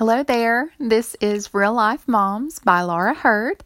[0.00, 0.72] Hello there.
[0.78, 3.62] This is Real Life Moms by Laura Hurd,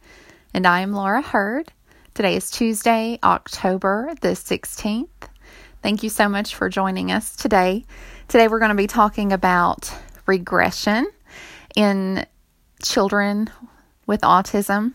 [0.52, 1.70] and I am Laura Hurd.
[2.12, 5.28] Today is Tuesday, October the 16th.
[5.80, 7.84] Thank you so much for joining us today.
[8.26, 9.94] Today we're going to be talking about
[10.26, 11.06] regression
[11.76, 12.26] in
[12.82, 13.48] children
[14.08, 14.94] with autism.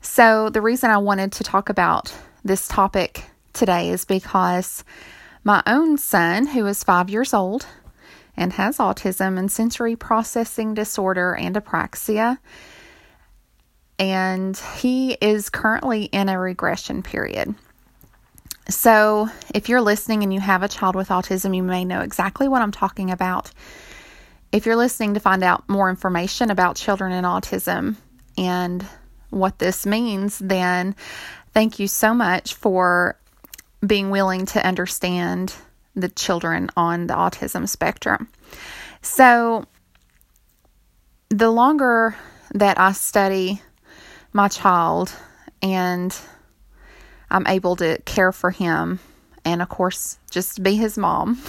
[0.00, 2.12] So, the reason I wanted to talk about
[2.42, 4.82] this topic today is because
[5.44, 7.66] my own son, who is five years old,
[8.40, 12.38] and has autism and sensory processing disorder and apraxia.
[13.98, 17.54] And he is currently in a regression period.
[18.70, 22.48] So, if you're listening and you have a child with autism, you may know exactly
[22.48, 23.50] what I'm talking about.
[24.52, 27.96] If you're listening to find out more information about children and autism
[28.38, 28.86] and
[29.28, 30.96] what this means, then
[31.52, 33.18] thank you so much for
[33.86, 35.54] being willing to understand
[35.94, 38.28] the children on the autism spectrum.
[39.02, 39.64] So,
[41.28, 42.16] the longer
[42.54, 43.62] that I study
[44.32, 45.12] my child
[45.62, 46.16] and
[47.30, 48.98] I'm able to care for him
[49.44, 51.40] and, of course, just be his mom,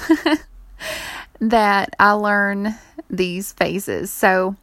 [1.40, 2.76] that I learn
[3.10, 4.12] these phases.
[4.12, 4.56] So,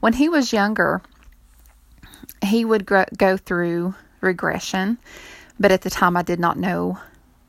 [0.00, 1.02] when he was younger,
[2.44, 4.98] he would go through regression,
[5.58, 6.98] but at the time I did not know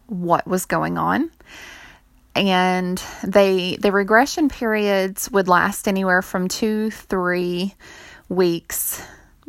[0.07, 1.29] what was going on
[2.37, 7.73] and they the regression periods would last anywhere from two three
[8.29, 9.01] weeks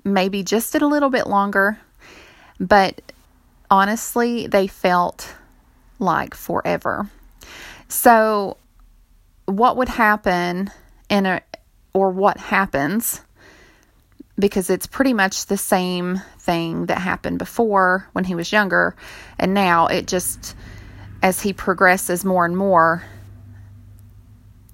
[0.05, 1.79] maybe just a little bit longer.
[2.59, 3.01] But
[3.71, 5.35] honestly they felt
[5.99, 7.09] like forever.
[7.89, 8.57] So
[9.47, 10.71] what would happen
[11.09, 11.43] in a
[11.93, 13.23] or what happens
[14.39, 18.95] because it's pretty much the same thing that happened before when he was younger
[19.39, 20.55] and now it just
[21.23, 23.05] as he progresses more and more,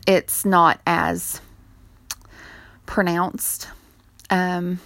[0.06, 1.40] it's not as
[2.86, 3.68] pronounced.
[4.30, 4.80] Um,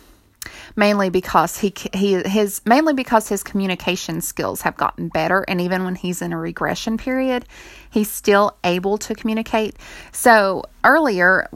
[0.76, 5.84] mainly because he he his mainly because his communication skills have gotten better and even
[5.84, 7.44] when he's in a regression period
[7.90, 9.76] he's still able to communicate
[10.12, 11.48] so earlier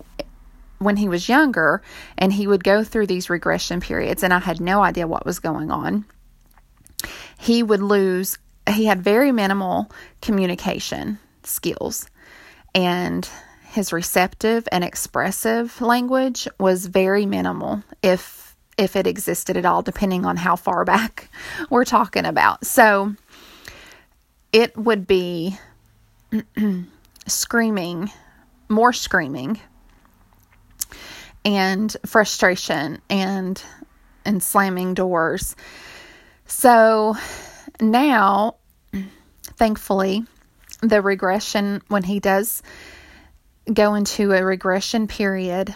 [0.78, 1.80] when he was younger
[2.19, 5.38] and he would go through these regression periods and I had no idea what was
[5.38, 6.04] going on
[7.38, 8.38] he would lose
[8.70, 9.90] he had very minimal
[10.20, 12.08] communication skills.
[12.74, 13.28] And
[13.64, 20.24] his receptive and expressive language was very minimal if if it existed at all depending
[20.24, 21.28] on how far back
[21.70, 22.64] we're talking about.
[22.66, 23.14] So
[24.52, 25.56] it would be
[27.26, 28.10] screaming
[28.68, 29.60] more screaming
[31.44, 33.62] and frustration and
[34.24, 35.56] and slamming doors.
[36.46, 37.16] So
[37.82, 38.56] now,
[39.43, 40.25] thankfully,
[40.81, 42.62] the regression, when he does
[43.72, 45.75] go into a regression period,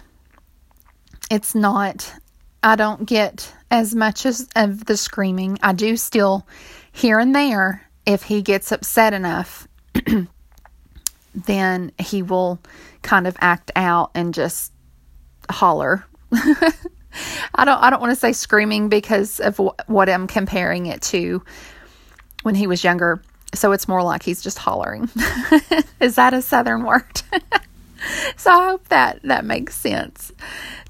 [1.31, 2.13] it's not,
[2.63, 5.59] I don't get as much as of the screaming.
[5.63, 6.47] I do still
[6.93, 9.67] here and there, if he gets upset enough,
[11.35, 12.61] then he will
[13.03, 14.73] kind of act out and just
[15.51, 16.07] holler.
[17.55, 21.43] I don't I don't want to say screaming because of what I'm comparing it to
[22.47, 23.21] when he was younger.
[23.55, 25.11] So it's more like he's just hollering.
[26.01, 27.23] Is that a southern word?
[28.37, 30.31] so I hope that that makes sense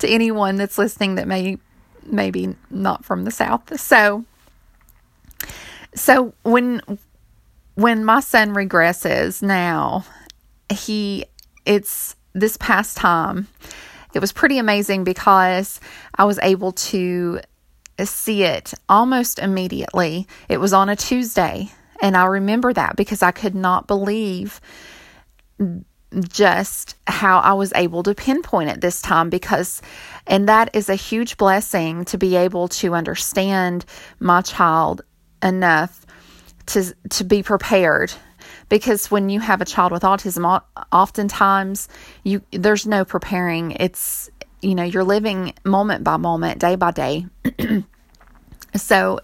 [0.00, 1.56] to anyone that's listening that may
[2.04, 3.80] maybe not from the south.
[3.80, 4.26] So
[5.94, 6.82] so when
[7.74, 10.04] when my son regresses now,
[10.70, 11.24] he
[11.64, 13.48] it's this past time
[14.12, 15.80] it was pretty amazing because
[16.16, 17.40] I was able to
[18.04, 20.26] see it almost immediately.
[20.48, 21.70] It was on a Tuesday,
[22.02, 24.60] and I remember that because I could not believe
[26.28, 29.82] just how I was able to pinpoint it this time because
[30.26, 33.84] and that is a huge blessing to be able to understand
[34.20, 35.02] my child
[35.42, 36.06] enough
[36.66, 38.12] to to be prepared
[38.68, 40.62] because when you have a child with autism
[40.92, 41.88] oftentimes
[42.22, 44.30] you there's no preparing it's
[44.62, 47.26] you know, you're living moment by moment, day by day.
[48.74, 49.20] so,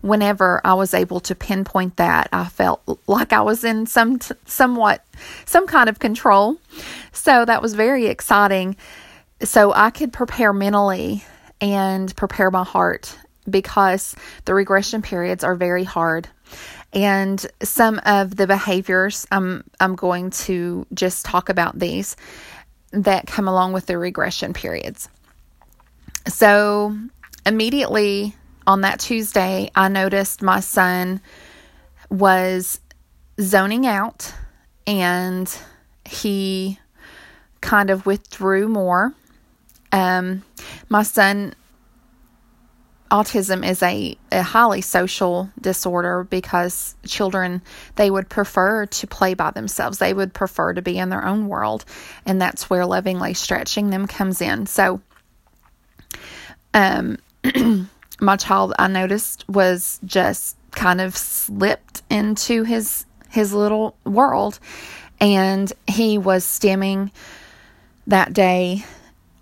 [0.00, 5.04] whenever I was able to pinpoint that, I felt like I was in some somewhat
[5.44, 6.56] some kind of control.
[7.12, 8.76] So that was very exciting.
[9.42, 11.24] So I could prepare mentally
[11.60, 13.16] and prepare my heart
[13.48, 14.14] because
[14.44, 16.28] the regression periods are very hard.
[16.92, 22.16] And some of the behaviors I'm I'm going to just talk about these
[22.92, 25.08] that come along with the regression periods.
[26.26, 26.96] So,
[27.48, 28.34] immediately
[28.66, 31.20] on that Tuesday, I noticed my son
[32.10, 32.80] was
[33.40, 34.32] zoning out
[34.86, 35.50] and
[36.04, 36.78] he
[37.62, 39.14] kind of withdrew more.
[39.90, 40.44] Um,
[40.90, 41.54] my son
[43.10, 47.62] autism is a, a highly social disorder because children
[47.96, 49.96] they would prefer to play by themselves.
[49.96, 51.86] They would prefer to be in their own world
[52.26, 54.66] and that's where lovingly stretching them comes in.
[54.66, 55.00] So
[56.74, 57.16] um
[58.20, 64.58] my child i noticed was just kind of slipped into his his little world.
[65.20, 67.10] And he was stimming
[68.06, 68.84] that day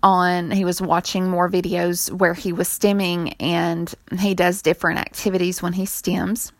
[0.03, 5.61] on he was watching more videos where he was stimming and he does different activities
[5.61, 6.51] when he stims.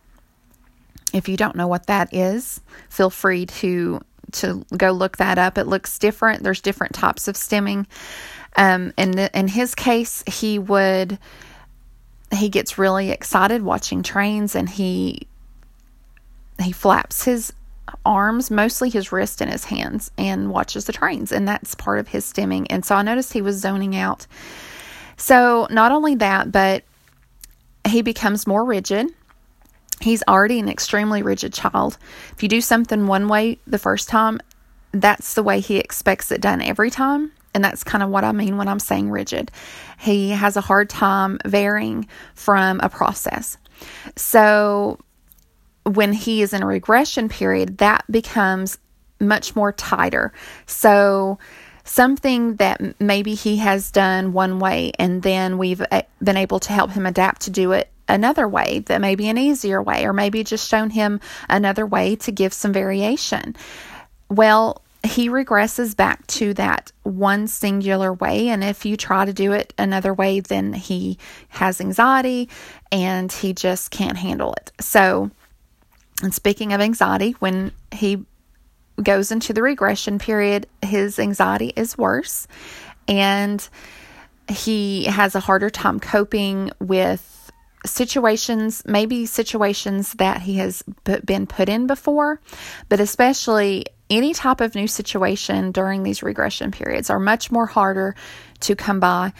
[1.12, 4.00] If you don't know what that is feel free to
[4.32, 5.56] to go look that up.
[5.56, 6.42] It looks different.
[6.42, 7.86] There's different types of stimming
[8.56, 11.18] um in the, in his case he would
[12.32, 15.26] he gets really excited watching trains and he
[16.60, 17.52] he flaps his
[18.04, 21.32] arms, mostly his wrist and his hands, and watches the trains.
[21.32, 22.66] And that's part of his stimming.
[22.70, 24.26] And so I noticed he was zoning out.
[25.16, 26.84] So not only that, but
[27.86, 29.08] he becomes more rigid.
[30.00, 31.98] He's already an extremely rigid child.
[32.32, 34.40] If you do something one way the first time,
[34.92, 37.32] that's the way he expects it done every time.
[37.54, 39.50] And that's kind of what I mean when I'm saying rigid.
[39.98, 43.56] He has a hard time varying from a process.
[44.16, 44.98] So
[45.84, 48.78] when he is in a regression period, that becomes
[49.20, 50.32] much more tighter.
[50.66, 51.38] So,
[51.84, 56.72] something that maybe he has done one way, and then we've uh, been able to
[56.72, 60.12] help him adapt to do it another way that may be an easier way, or
[60.12, 63.56] maybe just shown him another way to give some variation.
[64.28, 68.48] Well, he regresses back to that one singular way.
[68.48, 71.18] And if you try to do it another way, then he
[71.48, 72.48] has anxiety
[72.92, 74.72] and he just can't handle it.
[74.80, 75.30] So,
[76.22, 78.24] and speaking of anxiety, when he
[79.02, 82.48] goes into the regression period, his anxiety is worse
[83.06, 83.66] and
[84.48, 87.50] he has a harder time coping with
[87.86, 90.82] situations, maybe situations that he has
[91.24, 92.40] been put in before,
[92.88, 98.14] but especially any type of new situation during these regression periods are much more harder
[98.60, 99.32] to come by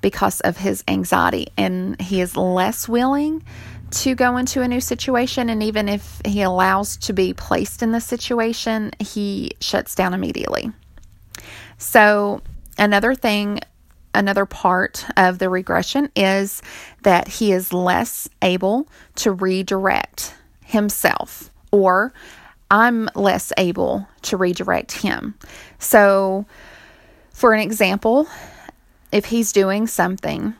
[0.00, 3.42] because of his anxiety and he is less willing
[3.90, 5.48] to go into a new situation.
[5.48, 10.72] And even if he allows to be placed in the situation, he shuts down immediately.
[11.78, 12.42] So,
[12.78, 13.60] another thing,
[14.14, 16.62] another part of the regression is
[17.02, 20.34] that he is less able to redirect
[20.64, 22.12] himself, or
[22.70, 25.34] I'm less able to redirect him.
[25.78, 26.46] So,
[27.32, 28.26] for an example,
[29.12, 30.54] if he's doing something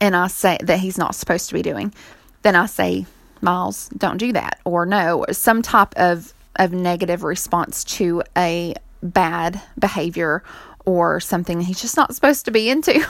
[0.00, 1.94] and I say that he's not supposed to be doing,
[2.42, 3.06] then I say,
[3.40, 9.60] Miles, don't do that, or no, some type of, of negative response to a bad
[9.78, 10.42] behavior
[10.84, 13.06] or something he's just not supposed to be into.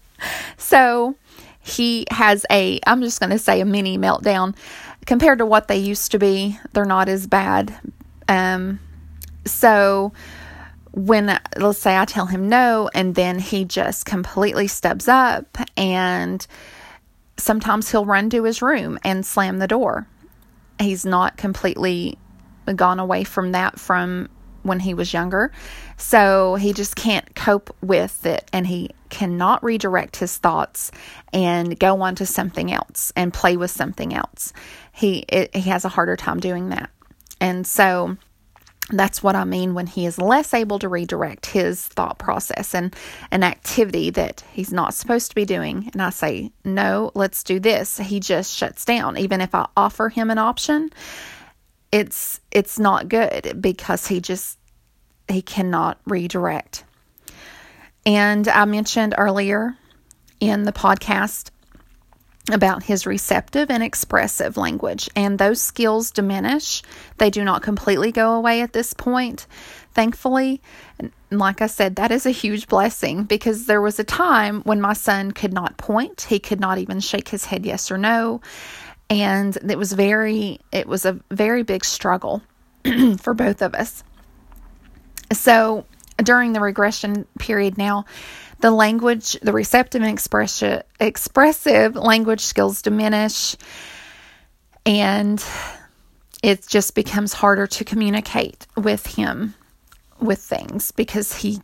[0.56, 1.14] so
[1.60, 4.56] he has a, I'm just going to say a mini meltdown
[5.06, 6.58] compared to what they used to be.
[6.72, 7.78] They're not as bad.
[8.28, 8.80] Um,
[9.44, 10.12] so
[10.92, 16.44] when let's say I tell him no and then he just completely steps up and
[17.36, 20.06] sometimes he'll run to his room and slam the door.
[20.80, 22.18] He's not completely
[22.74, 24.28] gone away from that from
[24.62, 25.52] when he was younger.
[25.96, 30.90] So he just can't cope with it and he cannot redirect his thoughts
[31.32, 34.52] and go on to something else and play with something else.
[34.92, 36.90] He it, he has a harder time doing that.
[37.40, 38.16] And so
[38.90, 42.94] that's what I mean when he is less able to redirect his thought process and
[43.30, 45.90] an activity that he's not supposed to be doing.
[45.92, 47.98] And I say, no, let's do this.
[47.98, 49.16] He just shuts down.
[49.16, 50.90] Even if I offer him an option,
[51.92, 54.58] it's it's not good because he just
[55.28, 56.84] he cannot redirect.
[58.06, 59.76] And I mentioned earlier
[60.40, 61.50] in the podcast
[62.50, 66.82] about his receptive and expressive language, and those skills diminish.
[67.18, 69.46] They do not completely go away at this point,
[69.92, 70.60] thankfully.
[70.98, 74.80] And like I said, that is a huge blessing because there was a time when
[74.80, 78.40] my son could not point, he could not even shake his head yes or no.
[79.08, 82.42] And it was very, it was a very big struggle
[83.18, 84.04] for both of us.
[85.32, 85.84] So
[86.22, 88.04] during the regression period now,
[88.60, 93.56] the language, the receptive and expressive, expressive language skills diminish,
[94.84, 95.44] and
[96.42, 99.54] it just becomes harder to communicate with him
[100.20, 101.60] with things because he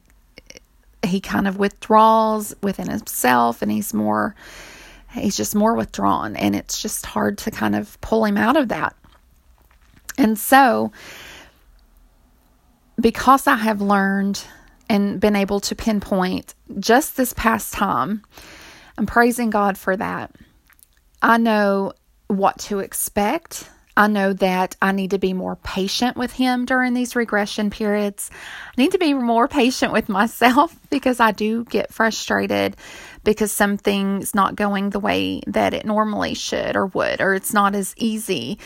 [1.03, 4.35] he kind of withdraws within himself and he's more
[5.13, 8.69] he's just more withdrawn and it's just hard to kind of pull him out of
[8.69, 8.95] that.
[10.19, 10.93] And so
[13.01, 14.43] because I have learned
[14.89, 18.23] and been able to pinpoint just this past time.
[18.97, 20.35] I'm praising God for that.
[21.21, 21.93] I know
[22.29, 23.69] what to expect.
[23.97, 28.31] I know that I need to be more patient with him during these regression periods.
[28.77, 32.77] I need to be more patient with myself because I do get frustrated
[33.25, 37.75] because something's not going the way that it normally should or would, or it's not
[37.75, 38.59] as easy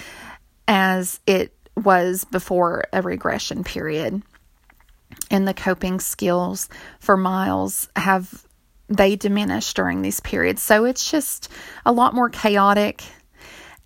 [0.69, 4.23] as it was before a regression period.
[5.31, 6.69] And the coping skills
[7.01, 8.45] for Miles have
[8.89, 10.63] they diminish during these periods.
[10.63, 11.49] So it's just
[11.87, 13.03] a lot more chaotic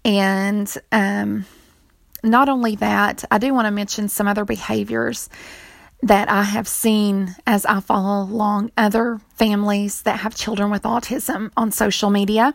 [0.05, 1.47] and um,
[2.23, 5.29] not only that, I do want to mention some other behaviors
[6.03, 11.51] that I have seen as I follow along other families that have children with autism
[11.57, 12.55] on social media.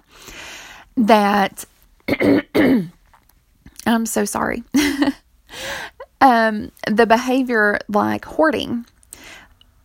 [0.97, 1.65] That
[3.85, 4.63] I'm so sorry.
[6.21, 8.85] um, the behavior like hoarding,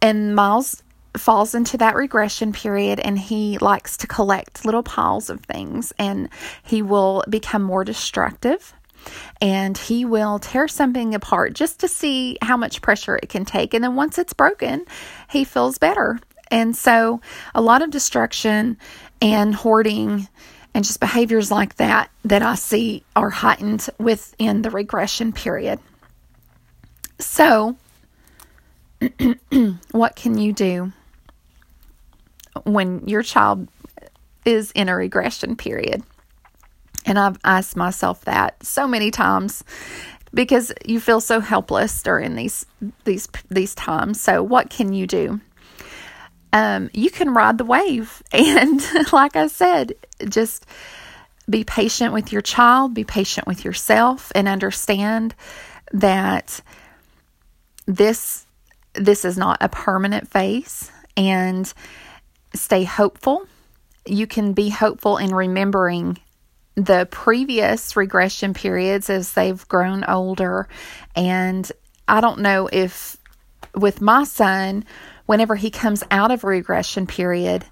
[0.00, 0.83] and Miles
[1.16, 6.28] falls into that regression period and he likes to collect little piles of things and
[6.62, 8.75] he will become more destructive
[9.40, 13.75] and he will tear something apart just to see how much pressure it can take.
[13.75, 14.87] And then once it's broken
[15.28, 16.18] he feels better.
[16.50, 17.21] And so
[17.54, 18.76] a lot of destruction
[19.21, 20.28] and hoarding
[20.75, 25.78] and just behaviors like that that I see are heightened within the regression period
[27.19, 27.76] so
[29.93, 30.93] what can you do
[32.64, 33.69] when your child
[34.45, 36.02] is in a regression period.
[37.07, 39.64] And I've asked myself that so many times
[40.33, 42.66] because you feel so helpless during these
[43.04, 44.21] these these times.
[44.21, 45.40] So what can you do?
[46.55, 48.81] Um, you can ride the wave, and
[49.13, 49.95] like I said,
[50.29, 50.65] just
[51.51, 55.35] be patient with your child, be patient with yourself, and understand
[55.93, 56.61] that
[57.87, 58.47] this
[58.95, 61.75] this is not a permanent phase, and
[62.55, 63.47] stay hopeful.
[64.07, 66.19] You can be hopeful in remembering
[66.77, 70.69] the previous regression periods as they've grown older.
[71.17, 71.71] And
[72.07, 73.17] I don't know if
[73.75, 74.85] with my son,
[75.26, 77.64] whenever he comes out of a regression period,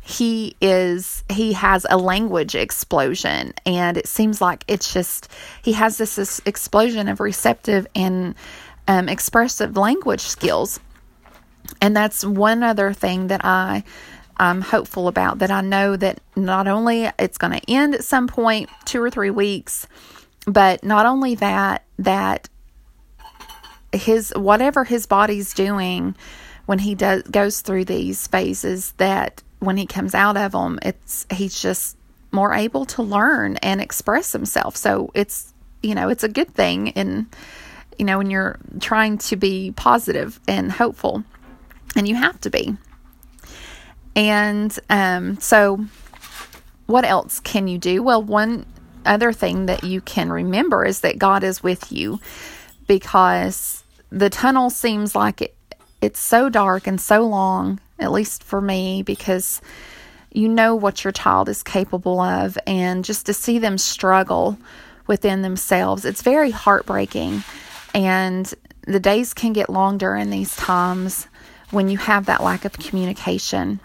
[0.00, 3.54] he is he has a language explosion.
[3.64, 5.28] And it seems like it's just
[5.62, 8.34] he has this, this explosion of receptive and
[8.86, 10.78] um, expressive language skills.
[11.80, 13.84] And that's one other thing that i
[14.36, 18.26] I'm hopeful about that I know that not only it's going to end at some
[18.26, 19.86] point, two or three weeks,
[20.44, 22.48] but not only that, that
[23.92, 26.16] his whatever his body's doing
[26.66, 31.26] when he does goes through these phases that when he comes out of them it's
[31.32, 31.96] he's just
[32.32, 36.90] more able to learn and express himself so it's you know it's a good thing
[36.90, 37.26] and
[37.98, 41.22] you know when you're trying to be positive and hopeful
[41.96, 42.76] and you have to be
[44.16, 45.84] and um, so,
[46.86, 48.02] what else can you do?
[48.02, 48.66] Well, one
[49.04, 52.20] other thing that you can remember is that God is with you
[52.86, 55.56] because the tunnel seems like it,
[56.04, 59.60] it's so dark and so long, at least for me, because
[60.32, 64.58] you know what your child is capable of, and just to see them struggle
[65.06, 67.44] within themselves, it's very heartbreaking.
[67.94, 68.52] And
[68.86, 71.28] the days can get longer in these times
[71.70, 73.80] when you have that lack of communication.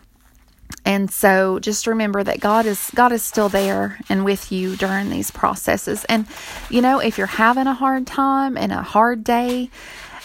[0.85, 5.09] And so just remember that God is God is still there and with you during
[5.09, 6.05] these processes.
[6.05, 6.25] And
[6.69, 9.69] you know, if you're having a hard time and a hard day,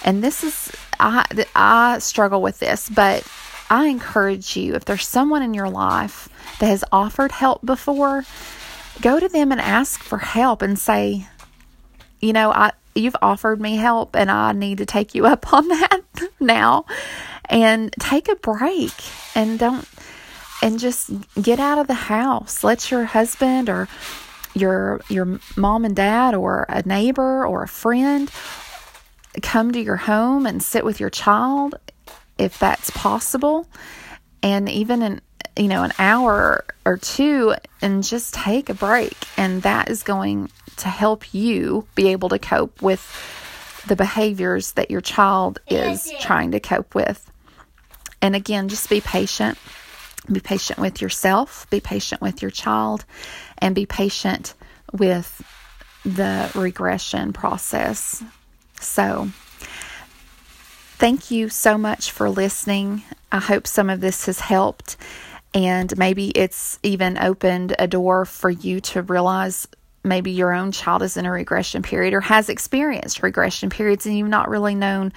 [0.04, 0.70] and this is
[1.00, 3.26] I I struggle with this, but
[3.70, 6.28] I encourage you if there's someone in your life
[6.61, 8.25] that has offered help before,
[9.00, 11.26] go to them and ask for help and say,
[12.20, 15.68] you know, I you've offered me help and I need to take you up on
[15.68, 16.02] that
[16.38, 16.84] now.
[17.46, 18.92] And take a break
[19.34, 19.87] and don't
[20.62, 22.64] and just get out of the house.
[22.64, 23.88] Let your husband or
[24.54, 28.30] your your mom and dad or a neighbor or a friend
[29.42, 31.74] come to your home and sit with your child
[32.38, 33.68] if that's possible
[34.42, 35.20] and even an
[35.56, 39.16] you know an hour or two and just take a break.
[39.36, 43.02] And that is going to help you be able to cope with
[43.86, 47.30] the behaviors that your child is trying to cope with.
[48.20, 49.58] And again just be patient.
[50.30, 53.04] Be patient with yourself, be patient with your child,
[53.58, 54.54] and be patient
[54.90, 55.42] with
[56.04, 58.22] the regression process.
[58.81, 59.28] So,
[60.97, 63.02] thank you so much for listening.
[63.33, 64.97] I hope some of this has helped,
[65.52, 69.66] and maybe it's even opened a door for you to realize
[70.02, 74.19] maybe your own child is in a regression period or has experienced regression periods and
[74.19, 75.11] you've not really known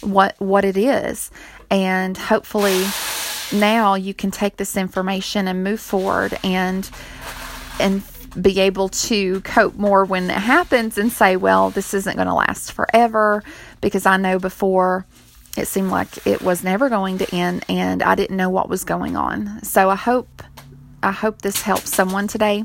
[0.00, 1.32] what what it is
[1.70, 2.86] And hopefully
[3.52, 6.88] now you can take this information and move forward and
[7.78, 8.02] and
[8.40, 12.34] be able to cope more when it happens and say, well, this isn't going to
[12.34, 13.42] last forever
[13.80, 15.06] because I know before
[15.56, 18.84] it seemed like it was never going to end and I didn't know what was
[18.84, 19.62] going on.
[19.64, 20.42] So I hope
[21.02, 22.64] I hope this helps someone today.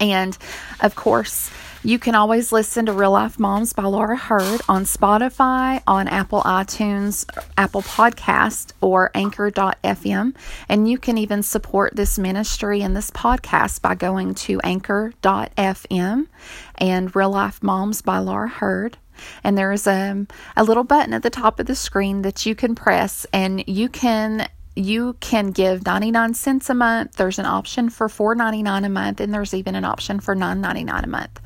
[0.00, 0.36] And
[0.80, 1.50] of course,
[1.88, 6.42] you can always listen to Real Life Moms by Laura Hurd on Spotify, on Apple
[6.42, 7.24] iTunes,
[7.56, 10.34] Apple Podcast, or Anchor.fm.
[10.68, 16.26] And you can even support this ministry and this podcast by going to Anchor.fm
[16.74, 18.98] and Real Life Moms by Laura Hurd.
[19.42, 20.26] And there's a,
[20.58, 23.88] a little button at the top of the screen that you can press, and you
[23.88, 24.46] can
[24.78, 27.16] you can give 99 cents a month.
[27.16, 31.06] There's an option for $4.99 a month, and there's even an option for $9.99 a
[31.08, 31.40] month.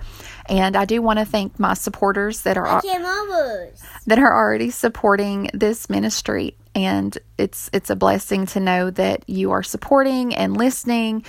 [0.47, 2.67] And I do want to thank my supporters that are
[4.07, 6.57] that are already supporting this ministry.
[6.75, 11.25] And it's it's a blessing to know that you are supporting and listening.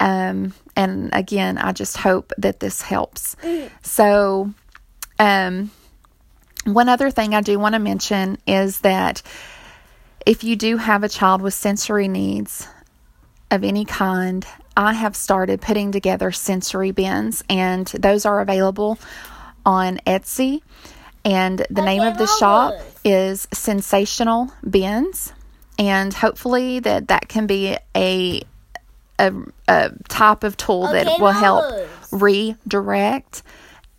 [0.00, 3.36] Um, and again, I just hope that this helps.
[3.36, 3.70] Mm.
[3.82, 4.52] So,
[5.18, 5.70] um,
[6.64, 9.22] one other thing I do want to mention is that
[10.28, 12.68] if you do have a child with sensory needs
[13.50, 18.98] of any kind, I have started putting together sensory bins, and those are available
[19.64, 20.60] on Etsy.
[21.24, 22.74] And the name of the shop
[23.06, 25.32] is Sensational Bins,
[25.78, 28.42] and hopefully that that can be a
[29.18, 29.32] a,
[29.66, 33.42] a type of tool that will help redirect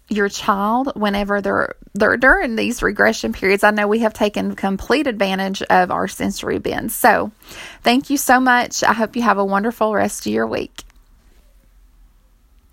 [0.09, 3.63] your child whenever they're they're during these regression periods.
[3.63, 6.95] I know we have taken complete advantage of our sensory bins.
[6.95, 7.31] So,
[7.83, 8.83] thank you so much.
[8.83, 10.83] I hope you have a wonderful rest of your week.